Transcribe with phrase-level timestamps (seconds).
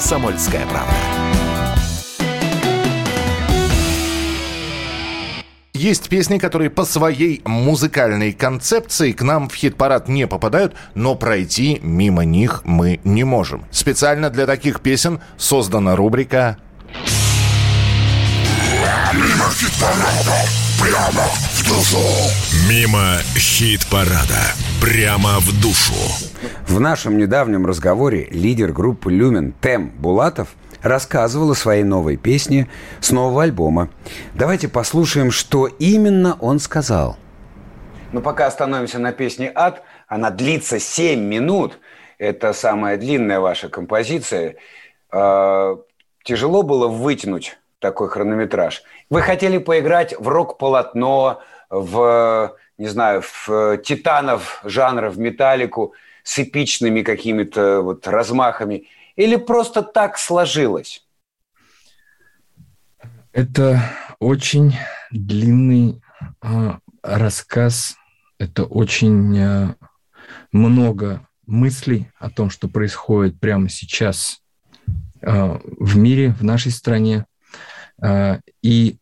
[0.00, 0.94] «Комсомольская правда».
[5.74, 11.80] Есть песни, которые по своей музыкальной концепции к нам в хит-парад не попадают, но пройти
[11.82, 13.66] мимо них мы не можем.
[13.70, 16.56] Специально для таких песен создана рубрика
[19.12, 20.46] Мимо хит-парада,
[20.80, 21.98] прямо в душу.
[22.70, 24.54] Мимо хит-парада.
[24.80, 25.92] Прямо в душу.
[26.70, 32.70] В нашем недавнем разговоре лидер группы «Люмен» Тем Булатов рассказывал о своей новой песне
[33.00, 33.88] с нового альбома.
[34.36, 37.16] Давайте послушаем, что именно он сказал.
[38.12, 41.80] Ну, пока остановимся на песне «Ад», она длится 7 минут.
[42.18, 44.54] Это самая длинная ваша композиция.
[45.10, 45.76] Э,
[46.22, 48.84] тяжело было вытянуть такой хронометраж.
[49.10, 57.02] Вы хотели поиграть в рок-полотно, в, не знаю, в титанов жанра, в металлику с эпичными
[57.02, 58.86] какими-то вот размахами–
[59.20, 61.06] или просто так сложилось?
[63.32, 63.82] Это
[64.18, 64.74] очень
[65.10, 66.00] длинный
[66.42, 67.96] э, рассказ,
[68.38, 69.74] это очень э,
[70.52, 74.42] много мыслей о том, что происходит прямо сейчас
[75.20, 77.26] э, в мире, в нашей стране.
[78.02, 78.96] Э, и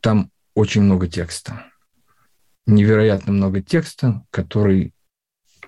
[0.00, 1.64] там очень много текста.
[2.66, 4.92] Невероятно много текста, который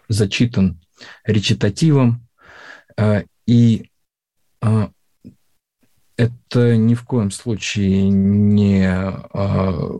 [0.08, 0.80] зачитан
[1.24, 2.26] речитативом,
[3.46, 3.90] и
[4.60, 4.90] а,
[6.16, 9.90] это ни в коем случае не а,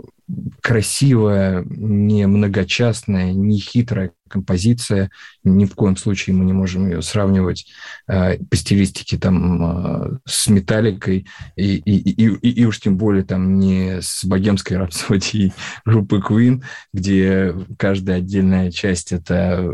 [0.65, 5.11] красивая, не многочастная, не хитрая композиция.
[5.45, 7.67] Ни в коем случае мы не можем ее сравнивать
[8.09, 13.25] э, по стилистике там э, с металликой и, и, и, и, и уж тем более
[13.25, 15.53] там не с богемской рапсодией
[15.85, 19.71] группы Queen, где каждая отдельная часть это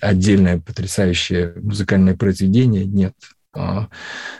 [0.00, 2.84] отдельное потрясающее музыкальное произведение.
[2.84, 3.14] Нет,
[3.54, 3.86] э,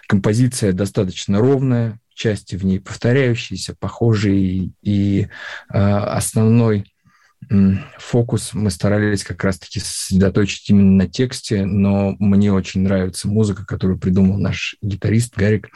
[0.09, 5.29] композиция достаточно ровная, части в ней повторяющиеся, похожие, и
[5.73, 6.87] э, основной
[7.99, 13.99] фокус мы старались как раз-таки сосредоточить именно на тексте, но мне очень нравится музыка, которую
[13.99, 15.69] придумал наш гитарист Гарик.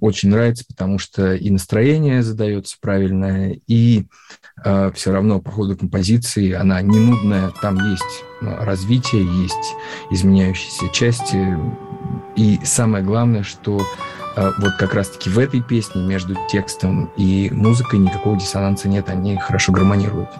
[0.00, 4.06] Очень нравится, потому что и настроение задается правильное, и
[4.64, 9.74] э, все равно по ходу композиции она не нудная, там есть развитие, есть
[10.12, 11.56] изменяющиеся части,
[12.36, 17.98] и самое главное, что а, вот как раз-таки в этой песне между текстом и музыкой
[17.98, 20.30] никакого диссонанса нет, они хорошо гармонируют.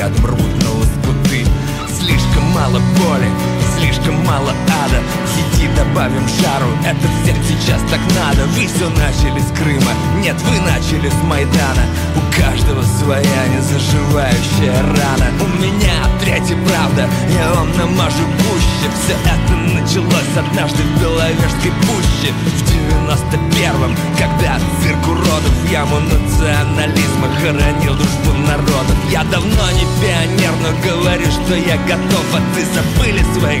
[0.00, 1.44] рядом рвут на лоскуты
[1.86, 3.49] Слишком мало боли
[3.80, 4.52] слишком мало
[4.84, 5.00] ада.
[5.32, 8.46] Сети добавим шару, это всем сейчас так надо.
[8.54, 9.92] Вы все начали с Крыма,
[10.22, 11.84] нет, вы начали с Майдана.
[12.16, 15.28] У каждого своя незаживающая рана.
[15.40, 18.86] У меня третья правда, я вам намажу гуще.
[19.02, 22.32] Все это началось однажды в Беловежской пуще.
[22.44, 28.96] В 91-м, когда цирк уродов Яму национализма хоронил дружбу народов.
[29.10, 32.24] Я давно не пионер, но говорю, что я готов.
[32.34, 33.60] А ты забыли свои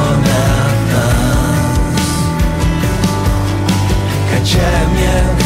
[4.51, 5.45] Качаем нефть,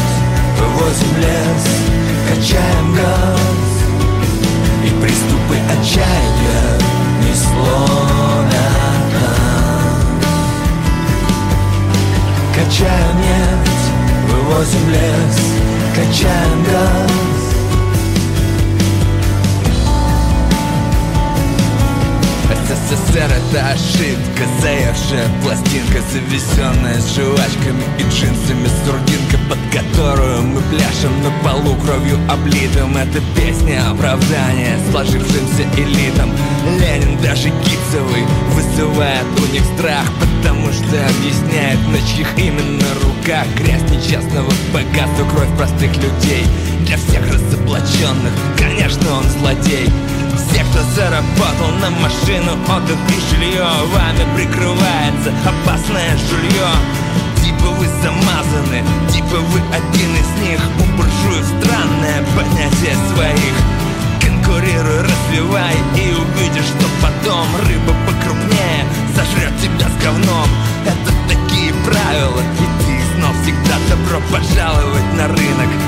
[0.57, 1.68] вывозим лес,
[2.28, 3.75] качаем газ
[22.95, 31.12] СССР это ошибка Заевшая пластинка, завезенная с жвачками И джинсами сурдинка, под которую мы пляшем
[31.24, 32.95] На полу кровью облитым.
[32.97, 36.31] Это песня оправдания сложившимся элитам.
[36.80, 43.83] Ленин даже гипсовый вызывает у них страх Потому что объясняет, на чьих именно руках Грязь
[43.92, 46.45] нечестного богатства, кровь простых людей
[46.86, 49.90] Для всех разоблаченных, конечно он злодей.
[50.38, 56.70] Все, кто заработал на машину, отдых и жилье Вами прикрывается опасное жилье.
[57.44, 60.60] Типа вы замазаны, типа вы один из них.
[60.78, 63.56] У буржуев странное понятие своих.
[64.22, 68.86] Конкурируй, развивай и увидишь, что потом Рыба покрупнее
[69.16, 70.48] сожрет тебя с говном.
[70.86, 73.76] Это такие правила, и ты снова всегда.
[73.90, 75.85] Добро пожаловать на рынок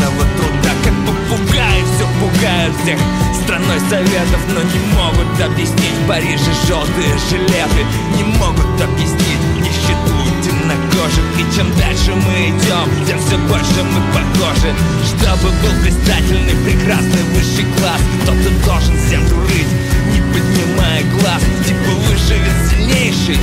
[0.00, 2.98] наемного труда Как попугай все пугают всех.
[3.44, 5.94] Страной советов Но не могут объяснить.
[6.08, 7.84] Париже желтые жилеты
[8.16, 9.40] Не могут объяснить.
[9.60, 14.74] Нищету темнокожих И чем дальше мы идем, тем все больше мы похожи.
[15.04, 19.72] Чтобы был блистательный, прекрасный высший класс Кто-то должен всем дурыть,
[20.12, 23.38] не поднимая глаз Типа выживет сильнейший.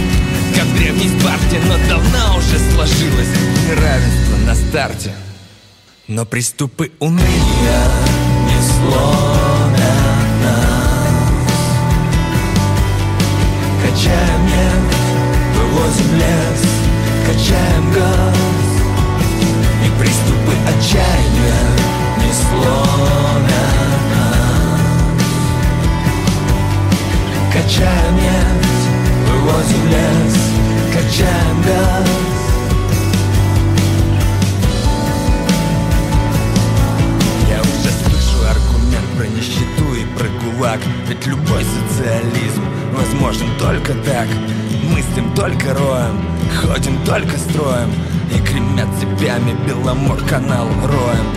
[0.56, 3.28] Как в древней Спарте, но давно уже сложилось.
[3.70, 5.27] Неравенство на старте.
[6.10, 7.84] Но приступы уныния
[8.46, 9.78] не сломят
[10.42, 11.44] нас.
[13.84, 14.98] Качаем нефть,
[15.54, 16.64] вывозим лес,
[17.26, 18.38] качаем газ.
[19.86, 21.62] И приступы отчаяния
[22.20, 24.80] не сломят нас.
[27.52, 28.88] Качаем нефть,
[29.28, 30.36] вывозим лес,
[30.94, 32.37] качаем газ.
[40.78, 42.64] Гулаг Ведь любой социализм
[42.94, 44.28] возможен только так.
[44.92, 46.22] Мыслим только роем,
[46.62, 47.92] ходим только строем.
[48.34, 51.28] И гремят цепями Беломор-канал роем.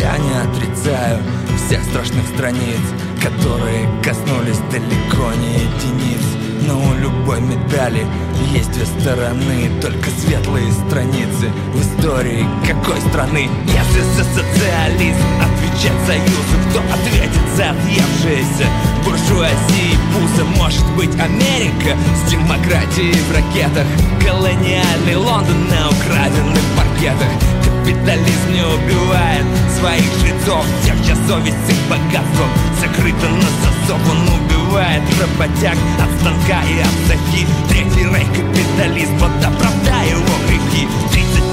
[0.00, 1.18] Я не отрицаю
[1.56, 2.78] всех страшных страниц
[3.22, 6.22] Которые коснулись далеко не единиц.
[6.66, 8.06] Но у любой медали
[8.52, 11.50] есть две стороны Только светлые страницы.
[11.74, 13.50] В истории какой страны?
[13.66, 18.66] Если за социализм отвечать союзу Кто ответит за отъевшиеся
[19.04, 23.86] буржуазии пузо Может быть Америка с демократией в ракетах?
[24.24, 27.28] Колониальный Лондон на украденных паркетах.
[27.64, 29.44] Капитализм не убивает
[29.78, 30.64] своих жрецов.
[30.84, 32.48] Тех, чья совесть их богатством
[32.80, 34.00] закрыта на засов.
[34.10, 40.88] Он убивает работяг от станка и от сахи Третий рейх капиталист, вот оправдай его грехи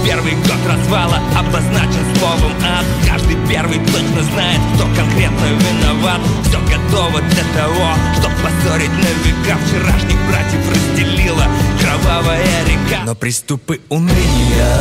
[0.06, 2.86] 31 год развала обозначен словом ад.
[3.10, 6.22] Каждый первый точно знает, кто конкретно виноват.
[6.44, 9.57] Все готово для того, чтоб поссорить на века.
[9.66, 11.46] Вчерашних братьев разделила
[11.81, 13.04] кровавая река.
[13.04, 14.78] Но приступы уныния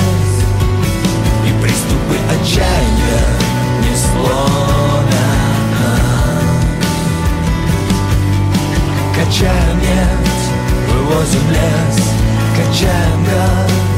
[1.48, 3.26] И приступы отчаяния
[3.82, 4.57] не сломят
[9.28, 10.48] Качаем нефть,
[10.88, 11.98] вывозим лес,
[12.56, 13.97] качаем газ